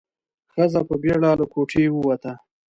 ښځه 0.53 0.81
په 0.87 0.95
بيړه 1.01 1.31
له 1.39 1.45
کوټې 1.53 1.83
ووته. 1.91 2.33